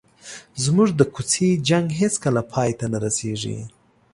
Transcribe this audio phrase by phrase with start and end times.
[0.63, 3.57] زموږ د کوڅې جنګ هېڅکله پای ته نه رسېږي.